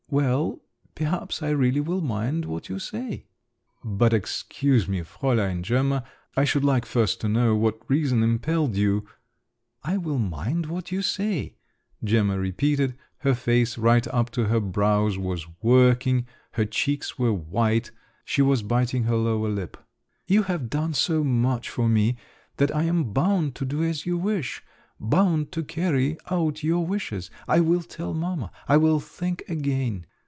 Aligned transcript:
Well… 0.13 0.59
perhaps 0.93 1.41
I 1.41 1.51
really 1.51 1.79
will 1.79 2.01
mind 2.01 2.43
what 2.43 2.67
you 2.67 2.79
say." 2.79 3.27
"But 3.81 4.11
excuse 4.11 4.85
me, 4.85 5.03
Fräulein 5.03 5.61
Gemma, 5.61 6.03
I 6.35 6.43
should 6.43 6.65
like 6.65 6.85
first 6.85 7.21
to 7.21 7.29
know 7.29 7.55
what 7.55 7.89
reason 7.89 8.21
impelled 8.21 8.75
you…" 8.75 9.07
"I 9.85 9.95
will 9.95 10.17
mind 10.19 10.65
what 10.65 10.91
you 10.91 11.01
say," 11.01 11.55
Gemma 12.03 12.37
repeated, 12.37 12.97
her 13.19 13.33
face 13.33 13.77
right 13.77 14.05
up 14.07 14.29
to 14.31 14.47
her 14.47 14.59
brows 14.59 15.17
was 15.17 15.47
working, 15.63 16.25
her 16.55 16.65
cheeks 16.65 17.17
were 17.17 17.31
white, 17.31 17.91
she 18.25 18.41
was 18.41 18.63
biting 18.63 19.03
her 19.05 19.15
lower 19.15 19.47
lip. 19.47 19.77
"You 20.27 20.43
have 20.43 20.69
done 20.69 20.93
so 20.93 21.23
much 21.23 21.69
for 21.69 21.87
me, 21.87 22.17
that 22.57 22.75
I 22.75 22.83
am 22.83 23.13
bound 23.13 23.55
to 23.55 23.63
do 23.65 23.81
as 23.81 24.05
you 24.05 24.17
wish; 24.17 24.61
bound 25.03 25.51
to 25.51 25.63
carry 25.63 26.15
out 26.29 26.61
your 26.61 26.85
wishes. 26.85 27.31
I 27.47 27.59
will 27.59 27.81
tell 27.81 28.13
mamma… 28.13 28.51
I 28.67 28.77
will 28.77 28.99
think 28.99 29.41
again. 29.49 30.05